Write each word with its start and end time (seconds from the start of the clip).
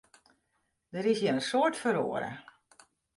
Der 0.93 1.05
is 1.11 1.19
hjir 1.19 1.33
in 1.35 1.43
soad 1.49 1.75
feroare. 1.81 2.31